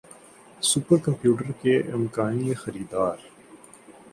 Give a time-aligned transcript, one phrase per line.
[0.61, 3.17] super computer کے امکانی خریدار